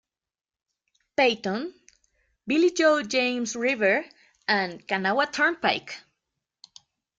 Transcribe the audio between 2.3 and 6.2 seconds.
Billy Joe James River and Kanawha Turnpike.